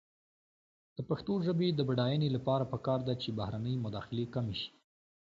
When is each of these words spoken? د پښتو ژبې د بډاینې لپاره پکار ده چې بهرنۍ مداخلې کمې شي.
د 0.95 0.97
پښتو 1.09 1.33
ژبې 1.45 1.67
د 1.73 1.79
بډاینې 1.89 2.29
لپاره 2.35 2.69
پکار 2.73 2.99
ده 3.07 3.13
چې 3.21 3.29
بهرنۍ 3.39 3.75
مداخلې 3.85 4.25
کمې 4.33 4.55
شي. 4.61 4.71